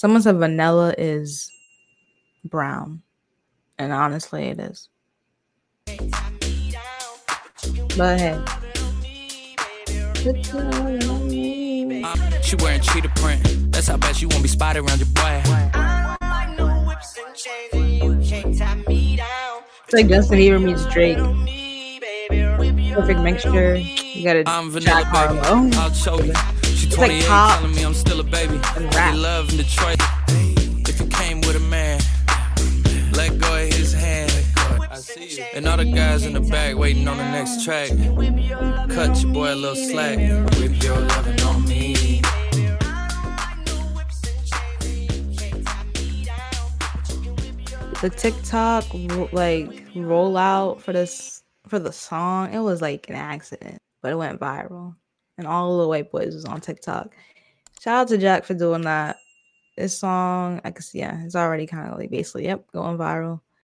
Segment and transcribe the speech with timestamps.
[0.00, 1.52] Someone said vanilla is
[2.42, 3.02] brown.
[3.78, 4.88] And honestly, it is.
[7.98, 8.42] But hey.
[12.42, 13.42] She wearing cheetah print.
[13.72, 15.42] That's how bad she won't be spotted around your boy.
[19.84, 21.18] It's like Justin Bieber meets Drake.
[22.94, 23.76] Perfect mixture.
[23.76, 25.40] You got I'm a vanilla Jack baby.
[25.44, 25.70] Harlow.
[25.74, 26.59] I'll choke you.
[26.90, 28.54] She It's like pop telling me I'm still a baby.
[28.76, 29.14] and I rap.
[29.16, 29.96] love in Detroit.
[30.88, 32.00] If you came with a man,
[33.12, 34.30] let go of his hand.
[34.96, 35.44] See you.
[35.54, 37.88] And all the guys in the back waiting on the next track.
[38.90, 40.18] Cut your boy a little slack.
[40.58, 42.20] Whip your loving on me.
[48.02, 53.78] the TikTok ro- like rollout for this for the song, it was like an accident,
[54.02, 54.96] but it went viral,
[55.40, 57.14] and all the white boys was on TikTok.
[57.80, 59.16] Shout out to Jack for doing that.
[59.76, 63.40] This song, I can see, yeah, it's already kind of like basically, yep, going viral.